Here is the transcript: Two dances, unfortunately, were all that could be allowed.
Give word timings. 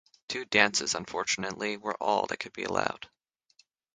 Two 0.27 0.45
dances, 0.45 0.95
unfortunately, 0.95 1.77
were 1.77 1.93
all 2.01 2.25
that 2.25 2.37
could 2.37 2.53
be 2.53 2.63
allowed. 2.63 3.07